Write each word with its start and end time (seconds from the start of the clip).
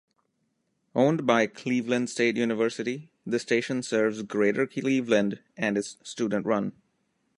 Owned 0.95 1.27
by 1.27 1.45
Cleveland 1.45 2.09
State 2.09 2.35
University, 2.35 3.11
the 3.23 3.37
station 3.37 3.83
serves 3.83 4.23
Greater 4.23 4.65
Cleveland 4.65 5.41
and 5.55 5.77
is 5.77 5.97
student-run. 6.01 6.73